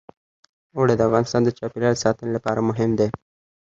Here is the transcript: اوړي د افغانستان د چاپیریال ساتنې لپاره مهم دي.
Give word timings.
اوړي 0.75 0.95
د 0.97 1.01
افغانستان 1.09 1.41
د 1.43 1.49
چاپیریال 1.57 1.95
ساتنې 2.03 2.31
لپاره 2.37 2.65
مهم 2.69 2.91
دي. 2.99 3.07